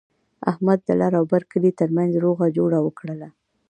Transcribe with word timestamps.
احمد 0.51 0.79
د 0.87 0.89
لر 0.99 1.13
او 1.19 1.25
بر 1.31 1.43
کلي 1.51 1.71
ترمنځ 1.79 2.11
روغه 2.23 2.45
جوړه 2.57 2.79
وکړله. 2.85 3.29